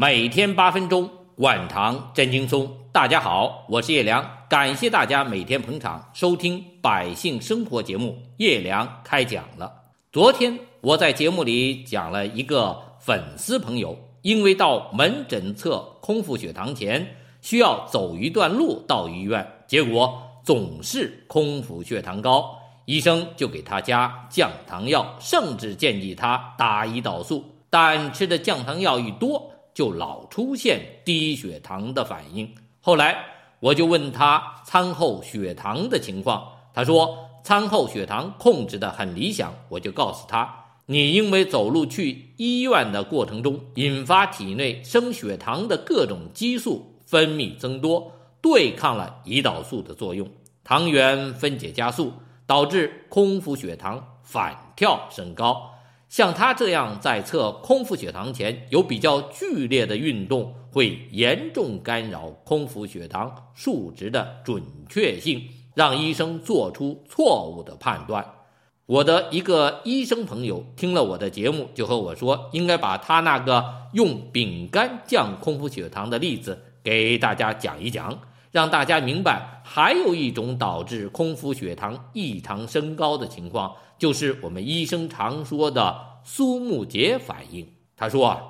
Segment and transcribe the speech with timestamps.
[0.00, 2.72] 每天八分钟，管糖真轻松。
[2.92, 8.16] 大家好，我是叶良，感谢大家每天捧场收听《百姓生活》节目。
[8.36, 9.72] 叶良开讲了。
[10.12, 32.52] 昨天我在节目里讲了一个粉丝朋友，因为到门诊测空腹血糖前需要走一段路到医院，结果总是空腹血糖高，医生就给他加降糖药，甚至建议他打胰岛素，但吃的降糖药一多，就老出现低血糖的反应。
[32.80, 33.16] 后来
[33.60, 39.54] 我就问他餐后血糖的情况，他说餐后血糖控制的很理想。
[39.68, 40.52] 我就告诉他，
[40.86, 48.10] 你因为走路去医院的过程中，引发体内升血糖的各种激素分泌增多，
[48.40, 50.28] 对抗了胰岛素的作用，
[50.64, 52.12] 糖原分解加速，
[52.48, 55.70] 导致空腹血糖反跳升高。
[56.08, 65.42] 像他这样在测空腹血糖前有比较剧烈的运动，会严重干扰空腹血糖数值的准确性，
[65.74, 68.24] 让医生做出错误的判断。
[68.86, 73.62] 我的一个医生朋友听了我的节目，就和我说，应该把他那个
[73.92, 78.18] 用饼干降空腹血糖的例子给大家讲一讲，
[78.50, 83.74] 让大家明白还有一种导致空腹血糖异常升高的情况。
[83.98, 87.66] 就是我们医生常说的苏木杰反应。
[87.96, 88.40] 他说啊，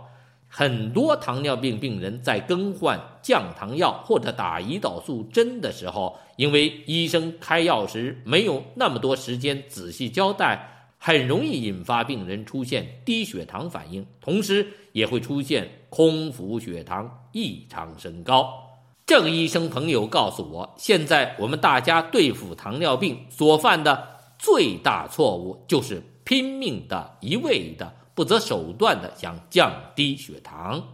[0.47, 18.68] 很多糖尿病病人在更换降糖药或者打胰岛素针的时候，因为医生开药时没有那么多时间仔细交代，很容易引发病人出现低血糖反应，同时也会出现空腹血糖异常升高。
[19.09, 24.19] 这个医生朋友告诉我，现在我们大家对付糖尿病所犯的。
[24.39, 30.89] 最大错误就是拼命的、一味的、不择手段的想降低血糖，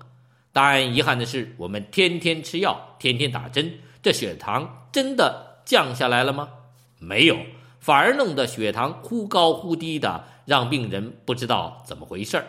[0.52, 6.48] 但遗憾的是，我们天天吃药、天天打针，这血糖真的降下来了吗？
[7.00, 7.36] 没有，
[7.80, 12.46] 反而弄得血糖忽高忽低的，让病人不知道怎么回事儿。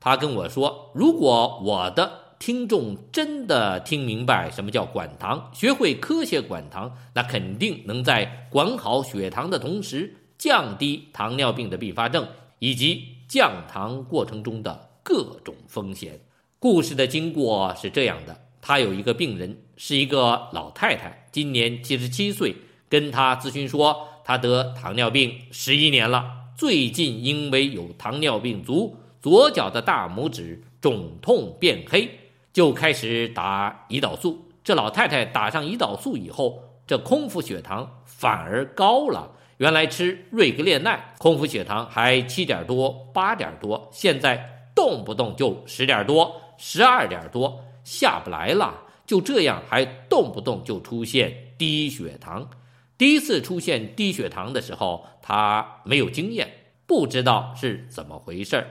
[0.00, 2.25] 他跟我说，如果我的。
[2.38, 16.20] 听众真的听明白什么叫管糖，学会科学管糖，那肯定能在管好血糖的同时，降低糖尿病的并发症以及降糖过程中的各种风险。
[16.58, 22.54] 故事的经过是这样的：他有一个病人，是一个老太太，今年七十七岁，
[22.88, 26.24] 跟他咨询说，他得糖尿病十一年了，
[26.56, 32.10] 最近因为有糖尿病足，左脚的大拇指肿痛变黑。
[32.56, 34.48] 就开始打胰岛素。
[34.64, 39.30] 这老太太打上胰岛素以后，这空腹血糖反而高了。
[39.58, 48.84] 原来吃瑞格列奈，空腹血糖还七点多、八点多，现在动不动就十点多、十二点多，下不来了。
[49.04, 52.48] 就这样，还动不动就出现低血糖。
[52.96, 56.50] 第一次出现低血糖的时候，她没有经验，
[56.86, 58.66] 不知道是怎么回事儿。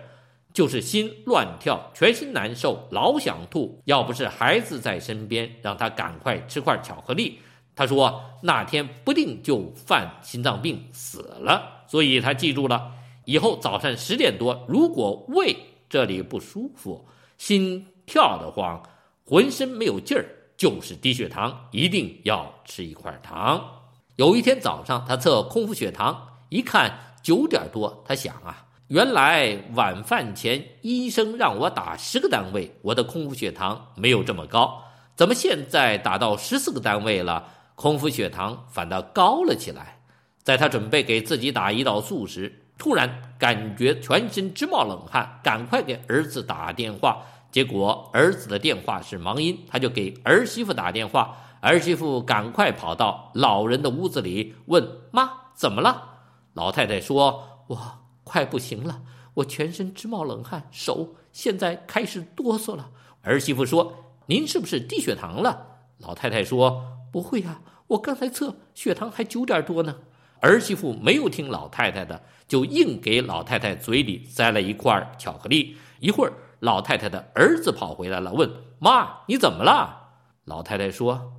[0.55, 3.81] 就是心乱跳，全身难受，老想吐。
[3.83, 7.39] 要不是孩子在身边，让他赶快吃块巧克力，
[7.75, 11.83] 他说那天不定就犯心脏病死了。
[11.87, 12.93] 所以他记住了，
[13.25, 15.57] 以后早上十点多，如果胃
[15.89, 17.05] 这里不舒服，
[17.37, 18.81] 心跳得慌，
[19.25, 23.81] 浑身没有劲儿，就是低血糖，一定要吃一块糖。
[24.15, 28.61] 有一天早上，他测空腹血糖，一看九点多，他想啊。
[28.89, 34.83] 原来晚饭前医生让我打十个单位，我的空腹血糖没有这么高，
[35.15, 39.97] 怎么现在打到十四个单位了，空腹血糖反倒高了起来？
[40.43, 56.19] 在他准备给自己打胰岛素时，突然感觉全身直冒冷汗，赶快给儿子打电话，结果儿子的电话是忙音，他就给儿媳妇打电话，儿媳妇赶快跑到老人的屋子里问妈怎么了？
[56.53, 57.77] 老太太说：“我。”
[58.25, 59.03] 快不行了，
[59.35, 62.89] 我全身直冒冷汗，手现在开始哆嗦了。
[63.21, 63.93] 儿媳妇说
[64.27, 66.83] ：“您是不是低血糖了？”老太太说
[67.13, 69.99] ：“不会呀，我刚才测血糖还九点多呢。”
[70.41, 75.77] 儿媳妇没有听老太太的，就硬给老太太嘴里塞了一块巧克力。
[75.99, 80.09] 一会儿，老太太的儿子跑回来了，问：“妈，你怎么了？”
[80.45, 81.33] 老太太说：“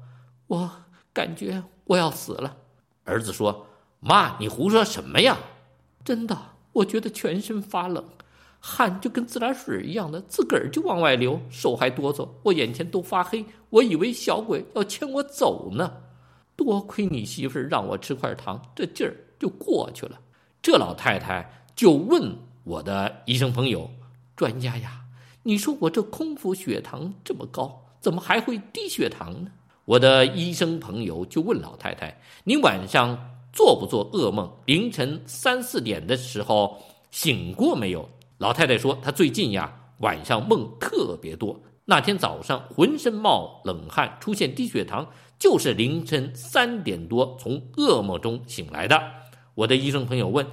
[0.49, 0.71] 我
[1.13, 2.57] 感觉我要死了。”
[3.05, 3.67] 儿子说
[4.01, 5.37] ：“妈，你胡说什么呀？
[6.03, 6.37] 真的。”
[6.77, 8.05] 我觉得全身发冷，
[8.61, 15.91] 汗就跟自来水一样的，自个儿就往外流，手还哆嗦，我眼前都发黑，我以为小鬼要牵我走呢。
[16.55, 20.21] 多亏你媳妇儿让我吃块糖，这劲儿就过去了。
[20.61, 23.91] 这老太太就问我的医生朋友
[24.37, 25.01] ：“专家呀，
[25.45, 29.51] 你说我这空腹血糖这么高，怎么还会低血糖呢？
[29.87, 34.53] 我的医生朋友就问老太太：“你晚上做不做噩梦？
[34.67, 36.77] 凌晨三四点的时候
[37.11, 38.07] 醒过没有？”
[38.37, 41.59] 老太太说：“她最近呀，晚上梦特别多。
[41.87, 45.09] 那天早上浑身冒冷汗，出现低血糖，
[45.39, 49.03] 就是凌晨三点多从噩梦中醒来的。”
[49.57, 50.47] 我的医生朋友问：“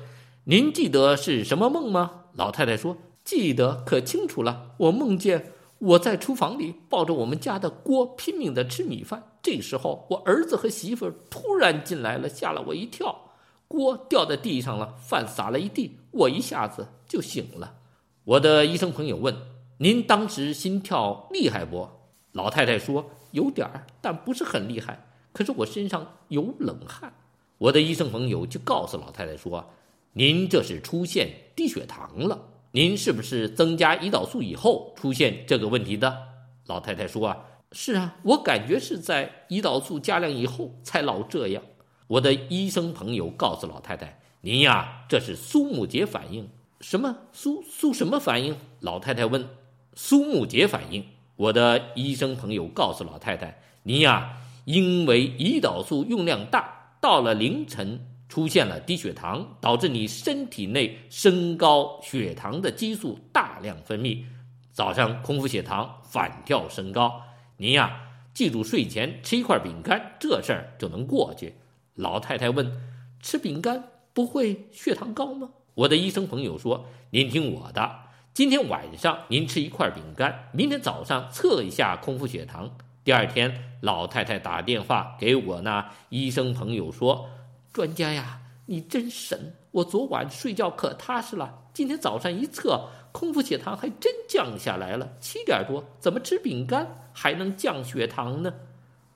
[0.45, 2.95] 您记得是什么梦吗？”老太太说
[3.25, 5.51] ：“记得可清楚了，我梦见……”
[5.83, 13.34] 我在厨房里抱着我们家的锅拼命的吃米饭，这时候我儿子和媳妇突然进来了，吓了我一跳，
[13.68, 17.75] 锅掉在地上了，饭洒了一地，我一下子就醒了。
[18.24, 19.36] 我的医生朋友问
[19.80, 21.90] ：“您当时心跳厉害不？”
[22.31, 25.06] 老太太说：“有点儿，但不是很厉害。
[25.34, 27.13] 可是我身上有冷汗。”
[27.60, 29.72] 我的医生朋友就告诉老太太说
[30.13, 36.18] ：“您这是出现低血糖了。”您是不是增加胰岛素以后出现这个问题的？
[36.66, 41.62] 老太太说：“啊，是啊，我感觉是在胰岛素加量以后才老这样。”
[42.08, 46.48] 我的医生朋友告诉老太太：“您呀，这是苏木杰反应。”
[46.80, 48.56] 什么苏苏什么反应？
[48.80, 49.48] 老太太问。
[49.96, 51.04] 苏木杰反应。
[51.36, 64.24] 我的医生朋友告诉老太太：“您呀，因为胰岛素用量大，到了凌晨。”出现了低血糖，导致你身体内升高血糖的激素大量分泌，
[64.72, 67.22] 早上空腹血糖反跳升高。
[67.57, 71.55] 您呀，记住睡前吃一块饼干，这事儿就能过去。
[71.95, 72.81] 老太太问
[73.21, 73.83] ：“吃饼干
[74.13, 78.00] 不会血糖高吗？”我的医生朋友说：“您听我的，
[78.33, 87.29] 今天晚上您吃一块饼干，明天早上测一下空腹血糖。”第二天，老太太打电话给我那医生朋友说。
[87.73, 89.56] 专家呀，你真神！
[89.71, 95.83] 我昨晚睡觉可踏实了，今天早上一测，空腹血糖还真降下来了，七点多。
[96.00, 98.54] 怎么吃饼干还能降血糖呢？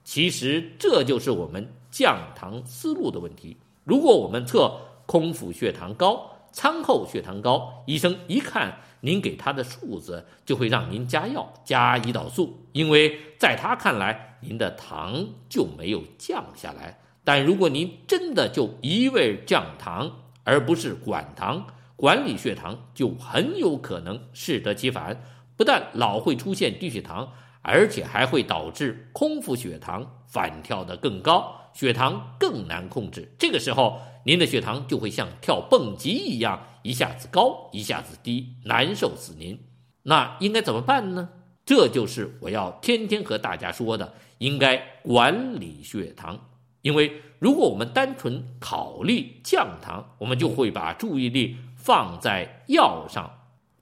[0.04, 3.58] 其实这就是我们降糖思路的问题。
[3.84, 17.00] 如果我们测空腹血糖高、餐后血糖高，医生一看您给他的数字，就会让您加药加胰岛素，因为在他看来，您的糖就没有降下来。
[17.28, 25.22] 但如果您真的就一味降糖，而不是管糖、管理血糖，就很有可能适得其反，
[25.58, 33.30] 不但老会出现低血糖，而且还会导致空腹血糖反跳得更高，血糖更难控制。
[33.38, 39.60] 这个时候，您的血糖就会像跳蹦极一样，一下子高，一下子低，难受死您。
[40.04, 41.28] 那应该怎么办呢？
[41.66, 46.40] 这就是我要天天和大家说的，应该管理血糖。
[46.82, 53.32] 因为如果我们单纯考虑降糖，我们就会把注意力放在药上。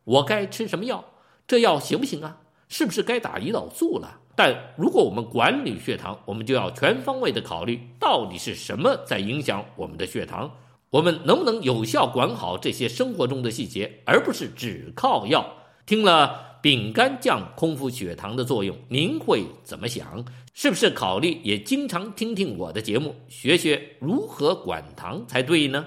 [0.04, 1.06] 我该吃什么药？
[1.48, 2.38] 这药行不行啊？
[2.68, 4.20] 是不是该打胰岛素了？
[4.36, 10.52] 但如果我们管理血糖，我们就要全方位的考虑到底是什么在影响我们的血糖，
[10.90, 15.58] 我们能不能有效管好这些生活中的细节，而不是只靠药。
[15.86, 16.55] 听了。
[16.66, 20.26] 饼干降空腹血糖的作用，您会怎么想？
[20.56, 25.86] 是不是考虑也经常听听我的节目，学学如何管糖才对呢？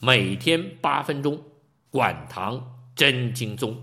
[0.00, 1.42] 每天八分钟，
[1.88, 3.74] 管糖真轻松。